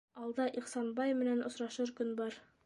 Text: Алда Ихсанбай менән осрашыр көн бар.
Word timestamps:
Алда 0.19 0.47
Ихсанбай 0.61 1.13
менән 1.19 1.45
осрашыр 1.51 1.93
көн 2.01 2.17
бар. 2.23 2.41